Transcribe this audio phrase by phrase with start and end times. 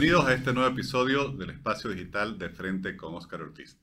[0.00, 3.80] Bienvenidos a este nuevo episodio del Espacio Digital de Frente con Óscar Ortiz.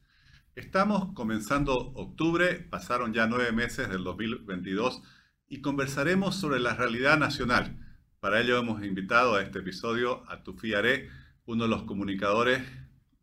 [0.56, 5.02] Estamos comenzando octubre, pasaron ya nueve meses del 2022
[5.50, 7.78] y conversaremos sobre la realidad nacional.
[8.22, 11.10] Para ello hemos invitado a este episodio a Tufi Are,
[11.48, 12.62] uno de los comunicadores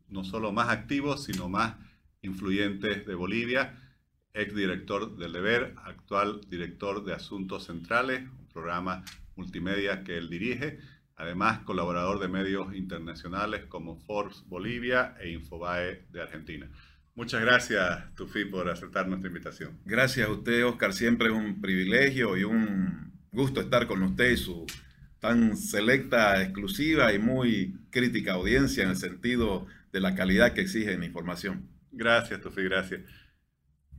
[0.07, 1.77] no solo más activos, sino más
[2.21, 3.75] influyentes de Bolivia,
[4.35, 9.03] ex director del Deber, actual director de Asuntos Centrales, un programa
[9.35, 10.77] multimedia que él dirige,
[11.15, 16.69] además colaborador de medios internacionales como Forbes Bolivia e Infobae de Argentina.
[17.15, 19.77] Muchas gracias, Tufi, por aceptar nuestra invitación.
[19.85, 20.93] Gracias a usted, Oscar.
[20.93, 24.65] Siempre es un privilegio y un gusto estar con usted y su
[25.19, 30.91] tan selecta, exclusiva y muy crítica audiencia en el sentido de la calidad que exige
[30.91, 31.69] en información.
[31.91, 33.01] Gracias, Tufi, gracias.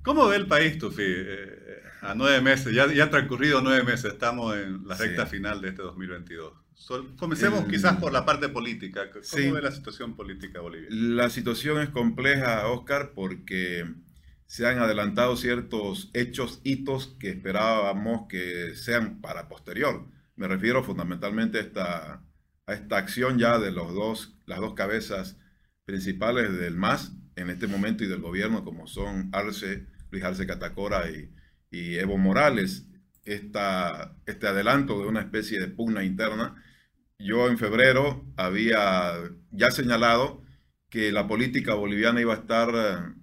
[0.03, 1.03] ¿Cómo ve el país, Tufi?
[1.03, 5.63] Eh, a nueve meses, ya, ya han transcurrido nueve meses, estamos en la recta final
[5.63, 6.64] de este 2022.
[7.17, 9.11] Comencemos quizás por la parte política.
[9.11, 10.95] ¿Cómo ve la situación política boliviana?
[11.25, 13.85] La situación es compleja, Oscar, porque
[14.47, 20.07] se han adelantado ciertos hechos, hitos que esperábamos que sean para posterior.
[20.37, 22.25] Me refiero fundamentalmente a esta,
[22.67, 25.39] a esta acción ya de los dos, las dos cabezas
[25.85, 31.11] principales del MAS en este momento y del gobierno, como son Arce, Luis Arce Catacora
[31.11, 31.31] y,
[31.71, 32.87] Evo Morales,
[33.25, 36.63] esta, este adelanto de una especie de pugna interna.
[37.19, 39.15] Yo en febrero había
[39.51, 40.43] ya señalado
[40.91, 43.15] que la política boliviana iba a estar, eh,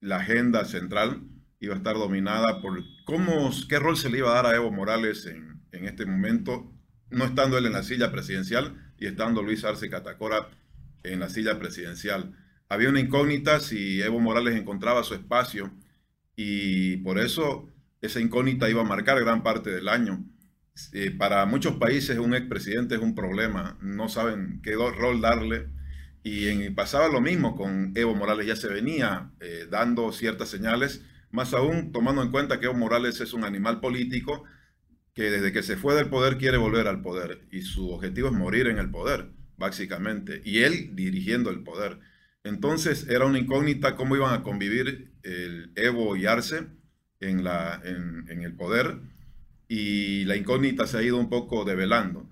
[0.00, 1.22] la agenda central
[1.60, 4.72] iba a estar dominada por cómo, qué rol se le iba a dar a Evo
[4.72, 6.72] Morales en, en este momento,
[7.10, 10.48] no estando él en la silla presidencial y estando Luis Arce Catacora
[11.02, 12.36] en la silla presidencial.
[12.68, 15.72] Había una incógnita si Evo Morales encontraba su espacio
[16.36, 17.68] y por eso
[18.02, 20.24] esa incógnita iba a marcar gran parte del año.
[21.18, 25.68] Para muchos países un expresidente es un problema, no saben qué rol darle.
[26.22, 31.04] Y en, pasaba lo mismo con Evo Morales, ya se venía eh, dando ciertas señales,
[31.30, 34.44] más aún tomando en cuenta que Evo Morales es un animal político
[35.14, 38.34] que desde que se fue del poder quiere volver al poder y su objetivo es
[38.34, 39.30] morir en el poder
[39.62, 42.00] básicamente, y él dirigiendo el poder.
[42.42, 46.66] Entonces era una incógnita cómo iban a convivir el Evo y Arce
[47.22, 48.98] en, la, en, el poder,
[49.68, 52.28] y la incógnita se ha ido un poco develando.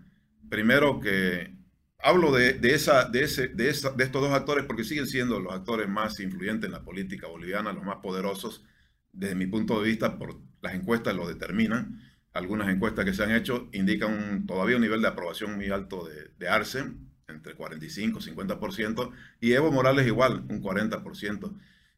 [0.51, 1.55] Primero que
[1.99, 5.89] hablo de, esa, de, ese, de, de estos dos actores porque siguen siendo los actores
[5.89, 8.65] más influyentes en la política boliviana, los más poderosos,
[9.13, 12.01] desde mi punto de vista, por las encuestas lo determinan.
[12.33, 16.31] Algunas encuestas que se han hecho indican todavía un nivel de aprobación muy alto de,
[16.39, 16.85] de Arce,
[17.29, 21.53] entre 45 y 50%, y Evo Morales igual, un 40%.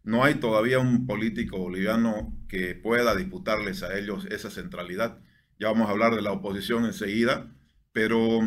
[0.04, 5.18] No hay todavía un político boliviano que pueda disputarles a ellos esa centralidad.
[5.58, 7.54] Ya vamos a hablar de la oposición enseguida,
[7.92, 8.40] pero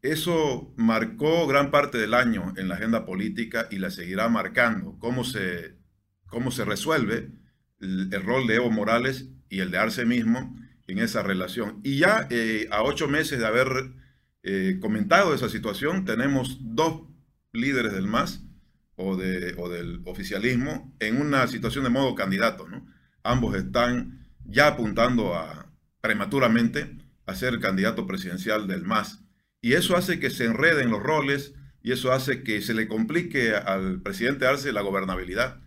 [0.00, 4.96] eso marcó gran parte del año en la agenda política y la seguirá marcando.
[4.98, 5.76] Cómo se,
[6.26, 7.30] cómo se resuelve
[7.80, 11.80] el, rol de Evo Morales y el de Arce mismo en esa relación.
[11.82, 13.68] Y ya eh, a ocho meses de haber
[14.44, 17.02] eh, comentado esa situación, tenemos dos
[17.52, 18.44] líderes del MAS
[18.96, 22.68] o, de, o del oficialismo en una situación de modo candidato.
[22.68, 22.86] ¿no?
[23.22, 25.70] Ambos están ya apuntando a
[26.00, 29.22] prematuramente a ser candidato presidencial del MAS.
[29.60, 33.54] Y eso hace que se enreden los roles y eso hace que se le complique
[33.54, 35.62] al presidente Arce la gobernabilidad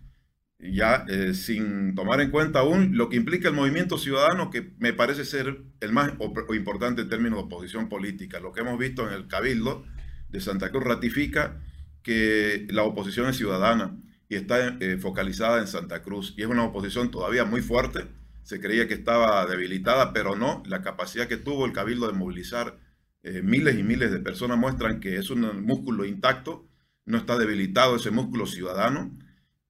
[0.58, 4.92] ya eh, sin tomar en cuenta aún lo que implica el movimiento ciudadano, que me
[4.92, 6.12] parece ser el más
[6.54, 8.40] importante en términos de oposición política.
[8.40, 9.84] Lo que hemos visto en el Cabildo
[10.30, 11.60] de Santa Cruz ratifica
[12.06, 16.34] que la oposición es ciudadana y está eh, focalizada en Santa Cruz.
[16.36, 18.06] Y es una oposición todavía muy fuerte.
[18.44, 20.62] Se creía que estaba debilitada, pero no.
[20.66, 22.78] La capacidad que tuvo el Cabildo de movilizar
[23.24, 26.68] eh, miles y miles de personas muestran que es un músculo intacto,
[27.06, 29.18] no está debilitado ese músculo ciudadano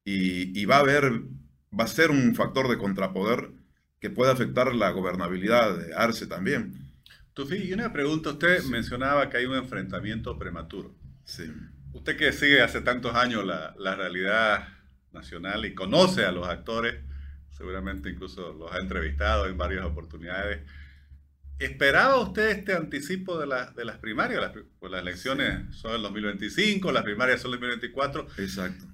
[0.05, 1.23] y, va a haber,
[1.73, 3.51] va a ser un factor de contrapoder
[3.99, 6.75] que puede afectar la gobernabilidad de Arce también.
[7.33, 10.95] Tufi, y una pregunta, usted mencionaba que hay un enfrentamiento prematuro.
[11.25, 11.45] Sí.
[11.97, 14.69] Usted que sigue hace tantos años la, la realidad
[15.13, 16.97] nacional y conoce a los actores,
[17.49, 20.61] seguramente incluso los ha entrevistado en varias oportunidades.
[21.59, 24.43] ¿Esperaba usted este anticipo de, la, de las primarias?
[24.43, 28.27] Las, pues las elecciones son el 2025, las primarias son el 2024.
[28.37, 28.85] Exacto.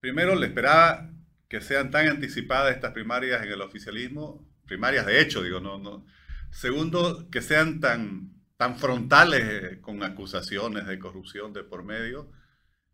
[0.00, 1.08] Primero, le esperaba
[1.48, 6.04] que sean tan anticipadas estas primarias en el oficialismo, primarias de hecho, digo, no, no.
[6.50, 8.33] Segundo, que sean tan,
[8.64, 12.30] tan frontales eh, con acusaciones de corrupción de por medio.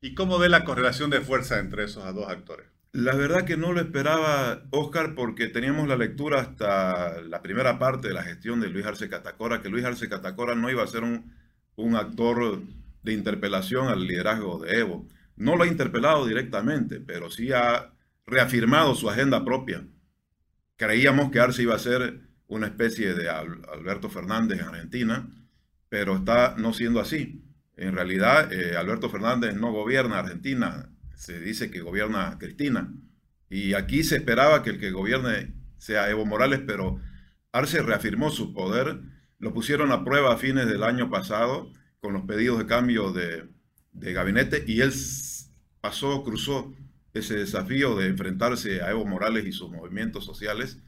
[0.01, 2.67] ¿Y cómo ve la correlación de fuerza entre esos dos actores?
[2.91, 8.09] La verdad que no lo esperaba, Oscar, porque teníamos la lectura hasta la primera parte
[8.09, 11.05] de la gestión de Luis Arce Catacora, que Luis Arce Catacora no iba a ser
[11.05, 11.33] un,
[11.77, 12.63] un actor
[13.05, 15.07] de interpelación al liderazgo de Evo.
[15.37, 17.93] No lo ha interpelado directamente, pero sí ha
[18.27, 19.87] reafirmado su agenda propia.
[20.75, 25.29] Creíamos que Arce iba a ser una especie de Alberto Fernández en Argentina,
[25.91, 27.45] pero está no siendo así.
[27.77, 32.95] En realidad, eh, Alberto Fernández no gobierna Argentina, se dice que gobierna Cristina.
[33.51, 36.99] Y aquí se esperaba que el que gobierne sea Evo Morales, pero
[37.53, 39.01] Arce reafirmó su poder,
[39.39, 43.49] lo pusieron a prueba a fines del año pasado con los pedidos de cambio de,
[43.93, 44.93] de gabinete y él
[45.81, 46.73] pasó, cruzó
[47.13, 50.79] ese desafío de enfrentarse a Evo Morales y sus movimientos sociales.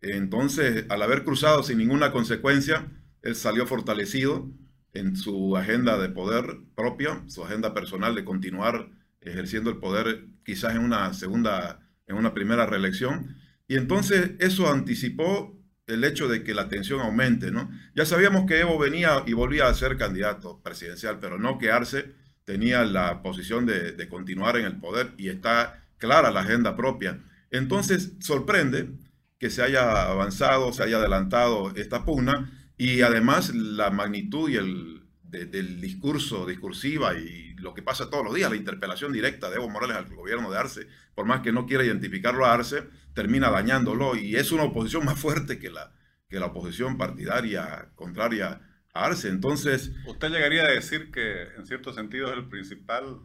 [0.00, 2.86] Entonces, al haber cruzado sin ninguna consecuencia,
[3.26, 4.48] él salió fortalecido
[4.92, 6.44] en su agenda de poder
[6.74, 8.88] propia, su agenda personal de continuar
[9.20, 13.36] ejerciendo el poder quizás en una segunda, en una primera reelección.
[13.66, 15.58] Y entonces eso anticipó
[15.88, 17.68] el hecho de que la tensión aumente, ¿no?
[17.94, 22.14] Ya sabíamos que Evo venía y volvía a ser candidato presidencial, pero no que Arce
[22.44, 27.24] tenía la posición de, de continuar en el poder y está clara la agenda propia.
[27.50, 28.90] Entonces sorprende
[29.38, 35.06] que se haya avanzado, se haya adelantado esta pugna y además la magnitud y el
[35.28, 39.68] del discurso, discursiva y lo que pasa todos los días, la interpelación directa de Evo
[39.68, 42.84] Morales al gobierno de Arce, por más que no quiera identificarlo a Arce,
[43.14, 45.92] termina dañándolo y es una oposición más fuerte que la,
[46.28, 48.60] que la oposición partidaria contraria
[48.94, 49.28] a Arce.
[49.28, 49.92] Entonces...
[50.06, 53.20] ¿Usted llegaría a decir que en cierto sentido es el principal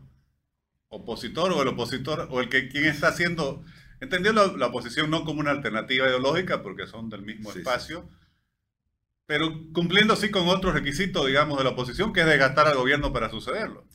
[0.87, 3.63] opositor o el opositor o el que quien está haciendo...
[3.99, 8.09] Entendió la, oposición no como una alternativa ideológica porque son del mismo espacio,
[9.31, 13.13] pero cumpliendo sí con otros requisitos, digamos, de la oposición, que es desgastar al gobierno
[13.13, 13.87] para sucederlo.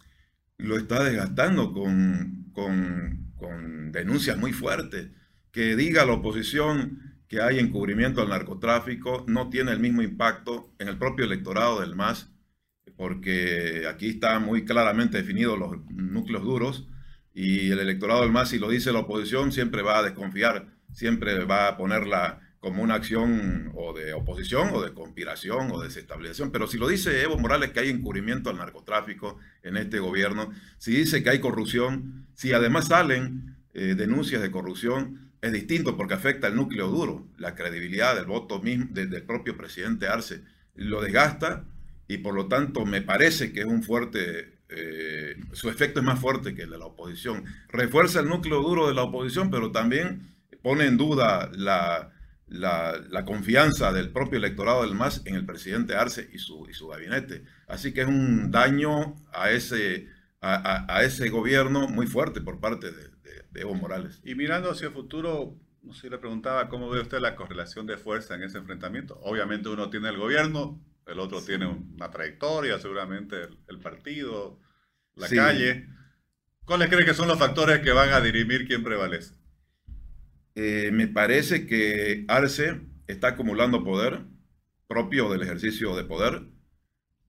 [0.56, 5.10] Lo está desgastando con, con, con denuncias muy fuertes.
[5.52, 10.88] Que diga la oposición que hay encubrimiento al narcotráfico no tiene el mismo impacto en
[10.88, 12.30] el propio electorado del MAS,
[12.96, 16.88] porque aquí están muy claramente definidos los núcleos duros
[17.34, 21.44] y el electorado del MAS, si lo dice la oposición, siempre va a desconfiar, siempre
[21.44, 26.50] va a ponerla como una acción o de oposición o de conspiración o de desestabilización.
[26.50, 30.90] Pero si lo dice Evo Morales que hay encubrimiento al narcotráfico en este gobierno, si
[30.90, 36.48] dice que hay corrupción, si además salen eh, denuncias de corrupción, es distinto porque afecta
[36.48, 40.42] al núcleo duro, la credibilidad del voto mismo del propio presidente Arce.
[40.74, 41.66] Lo desgasta
[42.08, 46.18] y por lo tanto me parece que es un fuerte, eh, su efecto es más
[46.18, 47.44] fuerte que el de la oposición.
[47.68, 52.10] Refuerza el núcleo duro de la oposición, pero también pone en duda la
[52.46, 56.88] la, confianza del propio electorado del MAS en el presidente Arce y su, y su
[56.88, 57.44] gabinete.
[57.66, 60.08] Así que es un daño a ese,
[60.40, 63.16] a, ese gobierno muy fuerte por parte de,
[63.54, 64.20] Evo Morales.
[64.22, 67.96] Y mirando hacia el futuro, no sé, le preguntaba cómo ve usted la correlación de
[67.96, 69.18] fuerza en ese enfrentamiento.
[69.22, 74.60] Obviamente uno tiene el gobierno, el otro tiene una trayectoria, seguramente el, partido,
[75.14, 75.88] la calle.
[76.66, 79.36] ¿Cuáles cree que son los factores que van a dirimir quién prevalece?
[80.56, 84.24] Eh, me parece que Arce está acumulando poder
[84.88, 86.44] propio del ejercicio de poder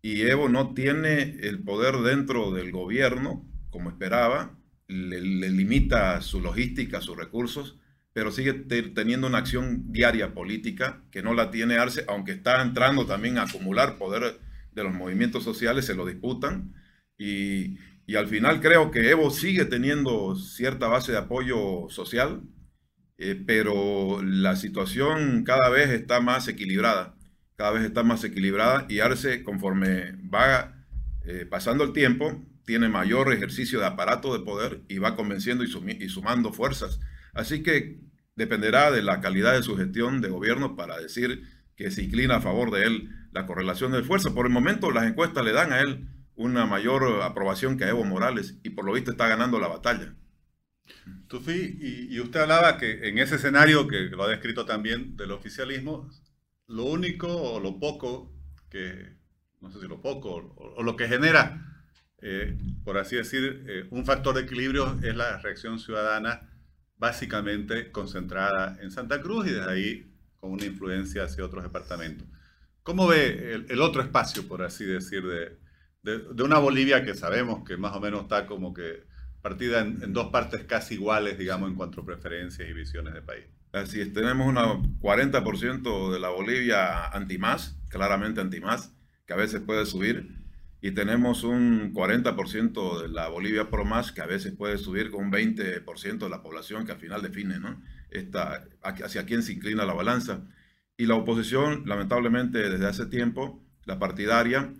[0.01, 4.57] y Evo no tiene el poder dentro del gobierno como esperaba,
[4.87, 7.77] le, limita su logística, sus recursos,
[8.13, 13.05] pero sigue teniendo una acción diaria política que no la tiene Arce, aunque está entrando
[13.05, 14.39] también a acumular poder
[14.71, 16.73] de los movimientos sociales, se lo disputan.
[17.17, 22.41] Y, y al final creo que Evo sigue teniendo cierta base de apoyo social,
[23.17, 27.15] eh, pero la situación cada vez está más equilibrada,
[27.55, 30.75] cada vez está más equilibrada y Arce, conforme va
[31.25, 36.09] eh, pasando el tiempo, tiene mayor ejercicio de aparato de poder y va convenciendo y,
[36.09, 36.99] sumando fuerzas.
[37.33, 37.99] Así que
[38.35, 41.43] dependerá de la calidad de su gestión de gobierno para decir
[41.75, 44.33] que se inclina a favor de él la correlación de fuerza.
[44.33, 48.03] Por el momento las encuestas le dan a él una mayor aprobación que a Evo
[48.03, 50.13] Morales y por lo visto está ganando la batalla.
[51.27, 51.77] Tufi,
[52.09, 56.09] y, usted hablaba que en ese escenario que lo ha descrito también del oficialismo,
[56.67, 58.33] lo único o lo poco
[58.69, 59.17] que,
[59.61, 61.85] no sé si lo poco o, lo que genera,
[62.19, 66.49] eh, por así decir, eh, un factor de equilibrio es la reacción ciudadana
[66.97, 72.27] básicamente concentrada en Santa Cruz y desde ahí con una influencia hacia otros departamentos.
[72.83, 77.75] ¿Cómo ve el, otro espacio, por así decir, de, de una Bolivia que sabemos que
[77.75, 79.03] más o menos está como que
[79.47, 83.45] partida en, dos partes casi iguales, digamos, en cuanto a preferencias y visiones de país.
[83.71, 88.91] Así es, tenemos un 40% de la Bolivia anti-más, claramente anti-más,
[89.25, 90.35] que a veces puede subir,
[90.81, 95.31] y tenemos un 40% de la Bolivia pro-más, que a veces puede subir con un
[95.31, 97.81] 20% de la población que al final define ¿no?
[98.11, 100.41] Esta, hacia quién se inclina la balanza.
[100.97, 104.73] Y la oposición, lamentablemente, desde hace tiempo, la partidaria,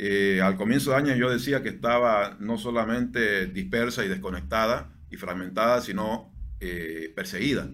[0.00, 5.16] Eh, al comienzo de año yo decía que estaba no solamente dispersa y desconectada y
[5.16, 7.68] fragmentada, sino eh, perseguida,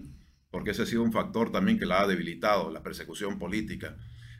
[0.49, 3.95] porque ese ha sido un factor también que la ha debilitado, la persecución política.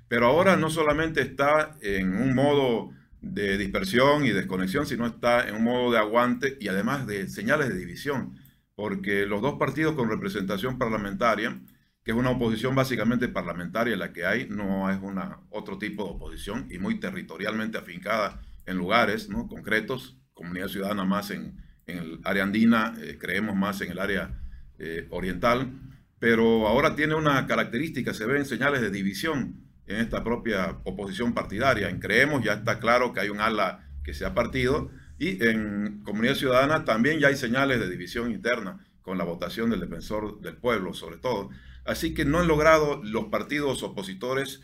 [0.08, 5.56] Pero ahora no solamente está en un modo de dispersión y desconexión, sino está en
[5.56, 8.36] un modo de aguante y además de señales de división,
[8.75, 11.60] porque los dos partidos con representación parlamentaria,
[12.05, 16.12] que es una oposición básicamente parlamentaria la que hay, no es una, otro tipo de
[16.12, 19.47] oposición y muy territorialmente afincada en lugares ¿no?
[19.47, 21.57] concretos, comunidad ciudadana más en,
[21.88, 24.39] en el área andina, eh, creemos más en el área
[24.77, 25.71] eh, oriental,
[26.19, 31.89] pero ahora tiene una característica, se ven señales de división en esta propia oposición partidaria.
[31.89, 36.01] En Creemos ya está claro que hay un ala que se ha partido y en
[36.03, 40.57] Comunidad Ciudadana también ya hay señales de división interna con la votación del defensor del
[40.57, 41.50] pueblo sobre todo.
[41.86, 44.62] Así que no han logrado los partidos opositores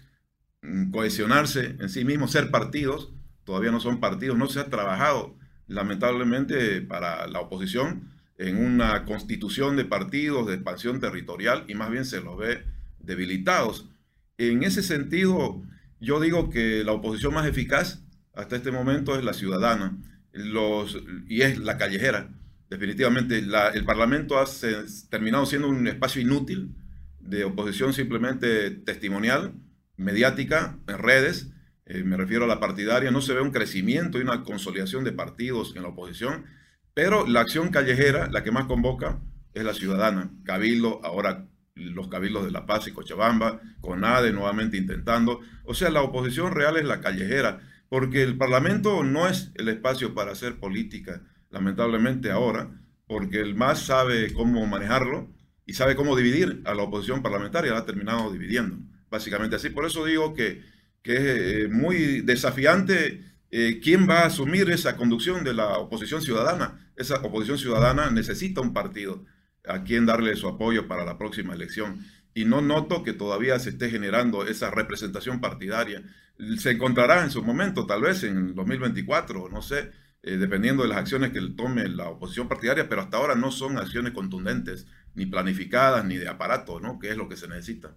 [0.63, 3.13] mm, cohesionarse en sí mismos, ser partidos,
[3.43, 5.37] todavía no son partidos, no se ha trabajado
[5.67, 12.05] lamentablemente para la oposición en una constitución de partidos de expansión territorial y más bien
[12.05, 12.65] se los ve
[12.99, 13.87] debilitados.
[14.37, 15.61] En ese sentido,
[15.99, 19.95] yo digo que la oposición más eficaz hasta este momento es la ciudadana
[20.33, 20.97] los,
[21.27, 22.29] y es la callejera.
[22.69, 24.45] Definitivamente, el Parlamento ha
[25.09, 26.73] terminado siendo un espacio inútil
[27.23, 29.53] de oposición simplemente testimonial,
[29.97, 31.51] mediática, en redes,
[31.85, 35.11] eh, me refiero a la partidaria, no se ve un crecimiento y una consolidación de
[35.11, 36.45] partidos en la oposición,
[36.93, 39.19] pero la acción callejera, la que más convoca,
[39.53, 40.31] es la ciudadana.
[40.43, 45.39] Cabildo, ahora los cabildos de La Paz y Cochabamba, CONADE nuevamente intentando.
[45.63, 47.59] O sea, la oposición real es la callejera,
[47.89, 52.71] porque el Parlamento no es el espacio para hacer política, lamentablemente ahora,
[53.07, 55.29] porque el MAS sabe cómo manejarlo
[55.71, 58.75] y sabe cómo dividir a la oposición parlamentaria, la ha terminado dividiendo,
[59.09, 59.69] básicamente así.
[59.69, 60.61] Por eso digo que,
[61.01, 66.21] que es eh, muy desafiante eh, quién va a asumir esa conducción de la oposición
[66.21, 66.91] ciudadana.
[66.97, 69.23] Esa oposición ciudadana necesita un partido
[69.65, 72.05] a quien darle su apoyo para la próxima elección.
[72.33, 76.03] Y no noto que todavía se esté generando esa representación partidaria.
[76.57, 79.89] Se encontrará en su momento, tal vez en 2024, no sé,
[80.23, 83.77] eh, dependiendo de las acciones que tome la oposición partidaria, pero hasta ahora no son
[83.79, 86.99] acciones contundentes, ni planificadas, ni de aparato, ¿no?
[86.99, 87.95] Que es lo que se necesita.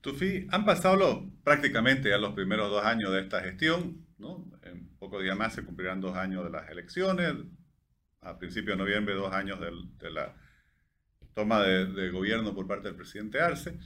[0.00, 4.50] Tufi, han pasado prácticamente ya los primeros dos años de esta gestión, ¿no?
[4.62, 7.34] En pocos días más se cumplirán dos años de las elecciones,
[8.20, 10.34] a principios de noviembre dos años de la
[11.34, 13.78] toma de, gobierno por parte del presidente Arce.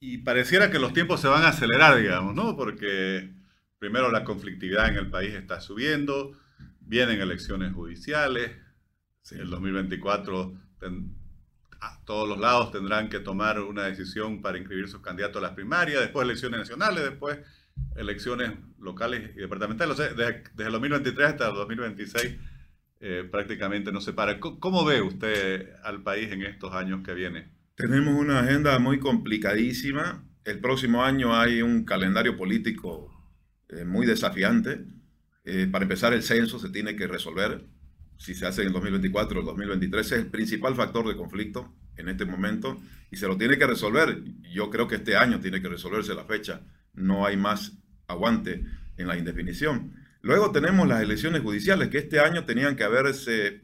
[0.00, 2.56] Y pareciera que los tiempos se van a acelerar, digamos, ¿no?
[2.56, 3.30] Porque
[3.78, 6.32] primero la conflictividad en el país está subiendo,
[6.80, 8.52] vienen elecciones judiciales,
[9.30, 10.54] en el 2024
[12.04, 16.00] todos los lados tendrán que tomar una decisión para inscribir sus candidatos a las primarias,
[16.00, 17.38] después elecciones nacionales, después
[17.96, 19.98] elecciones locales y departamentales.
[19.98, 22.36] O sea, desde, el 2023 hasta el 2026
[23.00, 24.38] eh, prácticamente no se para.
[24.40, 27.50] ¿Cómo, ve usted al país en estos años que vienen?
[27.76, 30.24] Tenemos una agenda muy complicadísima.
[30.44, 33.10] El próximo año hay un calendario político
[33.68, 34.84] eh, muy desafiante.
[35.44, 37.64] Eh, para empezar, el censo se tiene que resolver.
[38.20, 41.72] Si se hace en el 2024 o el 2023, es el principal factor de conflicto
[41.96, 42.78] en este momento
[43.10, 44.22] y se lo tiene que resolver.
[44.42, 46.60] Yo creo que este año tiene que resolverse la fecha.
[46.92, 48.62] No hay más aguante
[48.98, 49.94] en la indefinición.
[50.20, 53.62] Luego tenemos las elecciones judiciales que este año tenían que haberse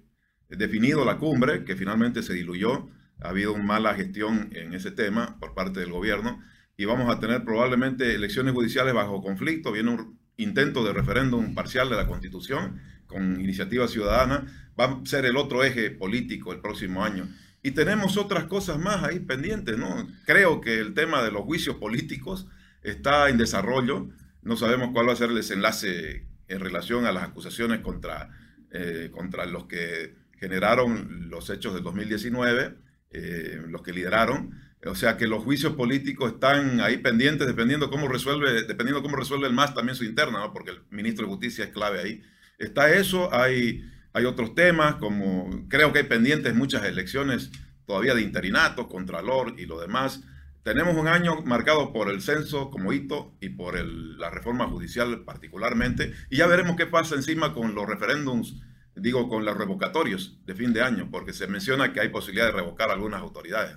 [0.48, 2.88] definido la cumbre, que finalmente se diluyó.
[3.20, 6.42] Ha habido una mala gestión en ese tema por parte del gobierno
[6.78, 9.70] y vamos a tener probablemente elecciones judiciales bajo conflicto.
[9.70, 14.46] Viene un intento de referéndum parcial de la Constitución con iniciativa ciudadana.
[14.78, 17.28] Va a ser el otro eje político el próximo año.
[17.62, 20.08] Y tenemos otras cosas más ahí pendientes, ¿no?
[20.24, 22.46] Creo que el tema de los juicios políticos
[22.82, 24.08] está en desarrollo.
[24.42, 28.30] No sabemos cuál va a ser el desenlace en relación a las acusaciones contra,
[28.70, 32.76] eh, contra los que generaron los hechos del 2019,
[33.10, 34.52] eh, los que lideraron.
[34.84, 39.46] O sea que los juicios políticos están ahí pendientes dependiendo cómo resuelve, dependiendo cómo resuelve
[39.46, 42.22] el MAS también su interna, porque el ministro de Justicia es clave ahí.
[42.58, 47.50] Está eso, hay, hay otros temas, como creo que hay pendientes muchas elecciones
[47.86, 50.22] todavía de interinato, contralor y lo demás.
[50.62, 56.12] Tenemos un año marcado por el censo como hito y por la reforma judicial particularmente,
[56.28, 58.56] y ya veremos qué pasa encima con los referéndums,
[58.96, 62.52] digo, con los revocatorios de fin de año, porque se menciona que hay posibilidad de
[62.52, 63.76] revocar algunas autoridades,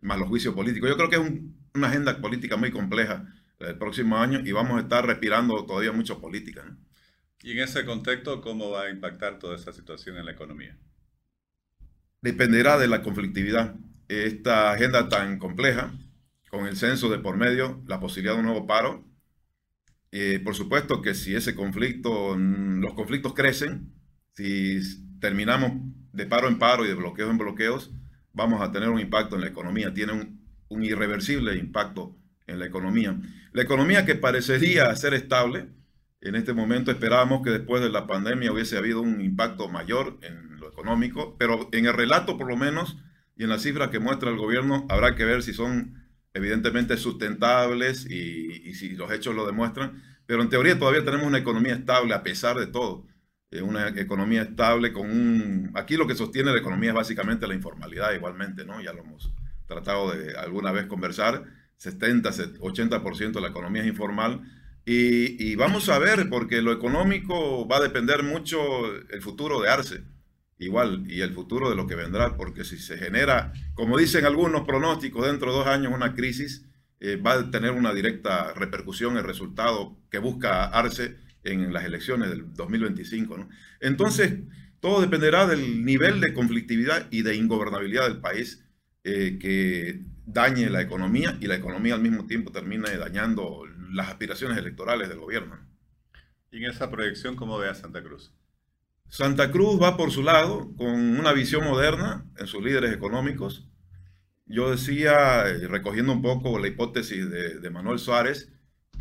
[0.00, 0.88] más los juicios políticos.
[0.90, 1.42] Yo creo que es
[1.74, 3.26] una agenda política muy compleja
[3.60, 6.76] el próximo año y vamos a estar respirando todavía mucho política.
[7.42, 10.78] Y en ese contexto, ¿cómo va a impactar toda esa situación en la economía?
[12.22, 13.76] Dependerá de la conflictividad.
[14.08, 15.92] Esta agenda tan compleja
[16.48, 19.04] con el censo de por medio, la posibilidad de un nuevo paro,
[20.12, 23.92] Eh, por supuesto que si ese conflicto, mm, los conflictos crecen,
[24.34, 24.80] si
[25.20, 25.72] terminamos
[26.12, 27.92] de paro en paro y de bloqueos en bloqueos,
[28.32, 29.92] vamos a tener un impacto en la economía.
[29.92, 30.12] Tiene
[30.68, 33.18] un, irreversible impacto en la economía.
[33.52, 35.68] La economía que parecería ser estable,
[36.20, 40.60] en este momento esperábamos que después de la pandemia hubiese habido un impacto mayor en
[40.60, 42.98] lo económico, pero en el relato por lo menos
[43.36, 46.00] y en las cifras que muestra el gobierno habrá que ver si son
[46.34, 51.74] evidentemente sustentables y, si los hechos lo demuestran, pero en teoría todavía tenemos una economía
[51.74, 53.06] estable a pesar de todo.
[53.50, 55.70] Eh, una economía estable con un...
[55.74, 58.80] Aquí lo que sostiene la economía es básicamente la informalidad igualmente, ¿no?
[58.80, 59.32] Ya lo hemos
[59.66, 61.44] tratado de alguna vez conversar.
[61.76, 64.42] 70, 80% de la economía es informal.
[64.84, 69.68] Y, y, vamos a ver, porque lo económico va a depender mucho el futuro de
[69.68, 70.02] Arce
[70.60, 74.66] igual y el futuro de lo que vendrá, porque si se genera, como dicen algunos
[74.66, 76.66] pronósticos, dentro de dos años una crisis,
[77.00, 82.30] eh, va a tener una directa repercusión el resultado que busca Arce en las elecciones
[82.30, 83.38] del 2025.
[83.38, 83.48] ¿no?
[83.80, 84.40] Entonces,
[84.80, 88.64] todo dependerá del nivel de conflictividad y de ingobernabilidad del país
[89.04, 94.58] eh, que dañe la economía y la economía al mismo tiempo termine dañando las aspiraciones
[94.58, 95.58] electorales del gobierno.
[96.50, 98.32] ¿Y en esa proyección cómo ve a Santa Cruz?
[99.08, 103.66] Santa Cruz va por su lado con una visión moderna en sus líderes económicos.
[104.46, 108.52] Yo decía, eh, recogiendo un poco la hipótesis de, Manuel Suárez,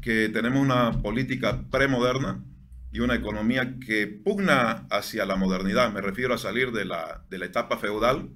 [0.01, 2.43] que tenemos una política premoderna
[2.91, 5.91] y una economía que pugna hacia la modernidad.
[5.93, 8.29] Me refiero a salir de la, de la etapa feudal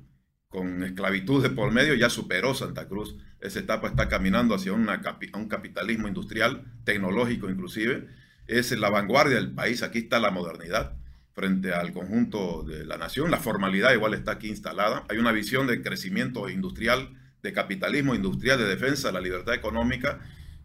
[0.48, 3.15] con esclavitud de por medio, ya superó Santa Cruz.
[3.41, 5.01] Esa etapa está caminando hacia una,
[5.34, 8.08] un capitalismo industrial, tecnológico inclusive.
[8.46, 10.96] Es la vanguardia del país, aquí está la modernidad
[11.34, 13.32] frente al conjunto de la nación.
[13.32, 15.03] La formalidad igual está aquí instalada.
[15.10, 17.10] Hay una visión de crecimiento industrial,
[17.41, 20.20] de capitalismo industrial, de defensa de la libertad económica,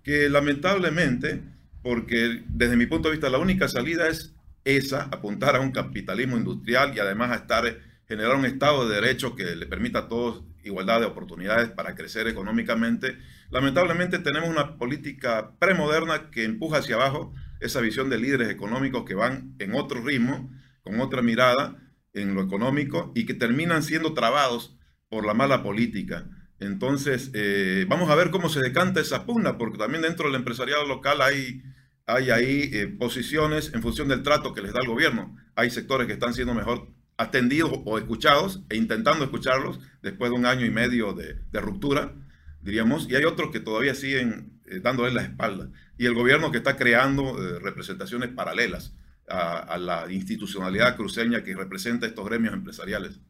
[0.08, 1.42] que lamentablemente,
[1.82, 6.38] porque desde mi punto de vista la única salida es esa, apuntar a un capitalismo
[6.38, 10.44] industrial y además a estar, generar un Estado de Derecho que le permita a todos
[10.64, 13.18] igualdad de oportunidades para crecer económicamente.
[13.50, 19.14] Lamentablemente tenemos una política premoderna que empuja hacia abajo esa visión de líderes económicos que
[19.14, 21.76] van en otro ritmo, con otra mirada
[22.14, 24.74] en lo económico y que terminan siendo trabados
[25.10, 26.30] por la mala política.
[26.60, 30.86] Entonces, eh, vamos a ver cómo se decanta esa pugna, porque también dentro del empresariado
[30.86, 31.62] local hay,
[32.06, 35.36] hay ahí eh, posiciones en función del trato que les da el gobierno.
[35.54, 40.46] Hay sectores que están siendo mejor atendidos o escuchados e intentando escucharlos después de un
[40.46, 42.14] año y medio de, ruptura,
[42.62, 45.68] diríamos, y hay otros que todavía siguen eh, dándole la espalda.
[45.98, 48.94] Y el gobierno que está creando eh, representaciones paralelas
[49.28, 53.20] a, la institucionalidad cruceña que representa estos gremios empresariales.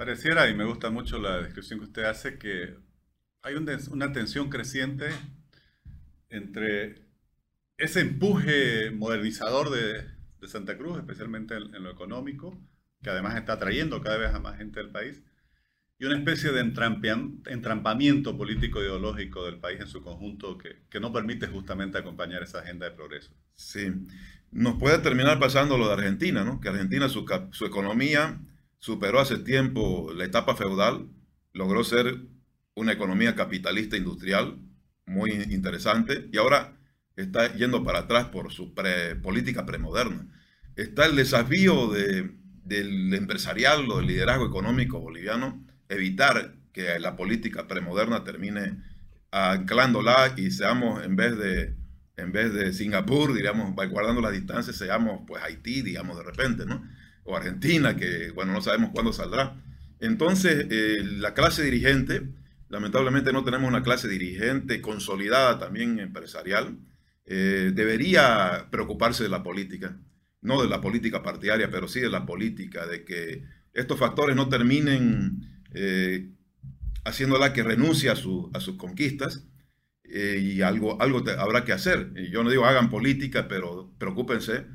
[0.00, 2.74] Pareciera, y me gusta mucho la descripción que usted hace, que
[3.42, 5.10] hay una tensión creciente
[6.30, 7.02] entre
[7.76, 12.58] ese empuje modernizador de, Santa Cruz, especialmente en, lo económico,
[13.02, 15.22] que además está atrayendo cada vez a más gente del país,
[15.98, 21.12] y una especie de entrampamiento político ideológico del país en su conjunto que, que, no
[21.12, 23.34] permite justamente acompañar esa agenda de progreso.
[23.54, 23.92] Sí,
[24.50, 26.58] nos puede terminar pasando lo de Argentina, ¿no?
[26.58, 28.40] Que Argentina, su economía
[28.80, 31.08] superó hace tiempo la etapa feudal,
[31.52, 32.22] logró ser
[32.74, 34.58] una economía capitalista industrial
[35.06, 36.76] muy interesante y ahora
[37.16, 38.74] está yendo para atrás por su
[39.22, 40.26] política premoderna.
[40.76, 42.30] Está el desafío de,
[42.64, 48.82] del empresarial o del liderazgo económico boliviano evitar que la política premoderna termine
[49.32, 51.76] anclándola y seamos, en vez de,
[52.16, 56.82] en vez de Singapur, diríamos, guardando las distancias, seamos pues Haití, digamos, de repente, ¿no?
[57.24, 59.56] O Argentina, que, bueno, no sabemos cuándo saldrá.
[60.00, 62.22] Entonces, eh, la clase dirigente,
[62.68, 66.78] lamentablemente no tenemos una clase dirigente consolidada también empresarial,
[67.26, 69.96] eh, debería preocuparse de la política,
[70.40, 74.48] no de la política partidaria, pero sí de la política, de que estos factores no
[74.48, 76.30] terminen eh,
[77.04, 79.46] haciéndola que renuncie a, su, a sus conquistas
[80.04, 82.12] eh, y algo, algo habrá que hacer.
[82.16, 84.66] Y yo no digo hagan política, pero preocúpense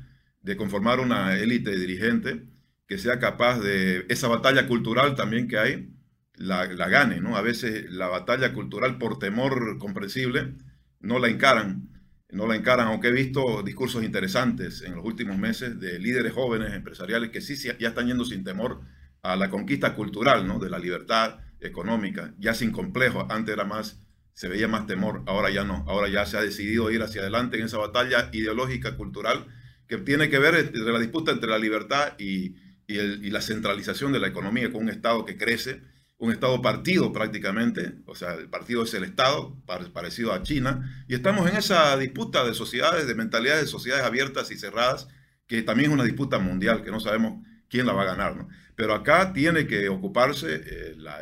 [0.46, 2.44] de conformar una élite dirigente
[2.86, 5.90] que sea capaz de esa batalla cultural también que hay,
[6.34, 7.36] la, la, gane, ¿no?
[7.36, 10.54] A veces la batalla cultural por temor comprensible
[11.00, 11.88] no la encaran,
[12.30, 16.74] no la encaran, aunque he visto discursos interesantes en los últimos meses de líderes jóvenes
[16.74, 18.82] empresariales que sí ya están yendo sin temor
[19.22, 20.60] a la conquista cultural, ¿no?
[20.60, 23.26] De la libertad económica, ya sin complejo.
[23.30, 23.98] Antes era más,
[24.32, 25.84] se veía más temor, ahora ya no.
[25.88, 29.44] Ahora ya se ha decidido ir hacia adelante en esa batalla ideológica, cultural,
[29.86, 32.54] que tiene que ver entre la disputa entre la libertad y,
[32.88, 35.82] la centralización de la economía con un Estado que crece
[36.18, 39.56] un Estado partido prácticamente, o sea, el partido es el Estado,
[39.92, 44.50] parecido a China, y estamos en esa disputa de sociedades, de mentalidades de sociedades abiertas
[44.50, 45.08] y cerradas,
[45.46, 48.36] que también es una disputa mundial, que no sabemos quién la va a ganar.
[48.36, 48.48] ¿no?
[48.74, 51.18] Pero acá tiene que ocuparse eh, la,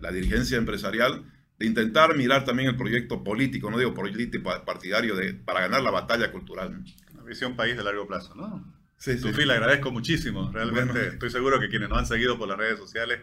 [0.00, 1.24] la, dirigencia empresarial
[1.58, 5.90] de intentar mirar también el proyecto político, no digo político partidario, de, para ganar la
[5.90, 6.82] batalla cultural.
[7.30, 8.74] Visión país de largo plazo, ¿no?
[8.96, 9.32] Sí, sí.
[9.46, 10.50] le agradezco muchísimo.
[10.52, 13.20] Realmente estoy seguro que quienes nos han seguido por las redes sociales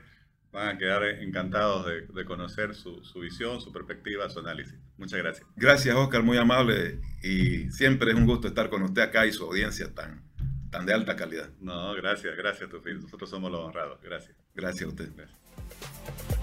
[0.53, 4.75] van a quedar encantados de, conocer su, su, visión, su perspectiva, su análisis.
[4.97, 5.45] Muchas gracias.
[5.57, 7.01] Gracias, Oscar, muy amable.
[7.21, 10.23] Y siempre es un gusto estar con usted acá y su audiencia tan,
[10.71, 11.49] tan de alta calidad.
[11.59, 12.69] No, gracias, gracias,
[13.01, 13.99] Nosotros somos los honrados.
[14.01, 14.37] Gracias.
[14.55, 15.09] Gracias a usted.
[15.17, 16.36] Gracias.